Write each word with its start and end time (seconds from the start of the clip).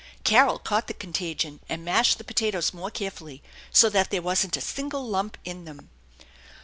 Carol 0.23 0.57
caught 0.57 0.87
the 0.87 0.95
contagion, 0.95 1.59
and 1.69 1.85
mashed 1.85 2.17
THE 2.17 2.23
ENCHANTED 2.23 2.23
BARN 2.23 2.23
S> 2.23 2.23
the 2.23 2.23
potatoes 2.23 2.73
more 2.73 2.89
carefully, 2.89 3.43
so 3.69 3.87
that 3.91 4.09
there 4.09 4.23
wasn't 4.23 4.57
a 4.57 4.59
single 4.59 5.05
lump 5.07 5.37
in 5.45 5.65
them. 5.65 5.91